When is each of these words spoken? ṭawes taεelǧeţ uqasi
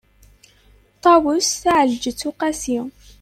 ṭawes 1.03 1.49
taεelǧeţ 1.61 2.21
uqasi 2.29 2.75